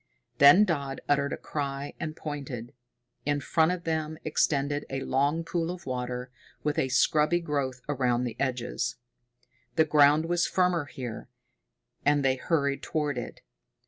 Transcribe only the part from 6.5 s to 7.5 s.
with a scrubby